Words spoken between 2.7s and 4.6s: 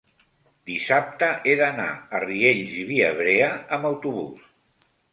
i Viabrea amb autobús.